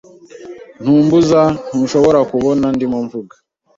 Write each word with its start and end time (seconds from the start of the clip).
Ntumbuza! 0.81 1.41
Ntushobora 1.67 2.19
kubona 2.31 2.65
ndimo 2.75 2.97
mvuga? 3.05 3.33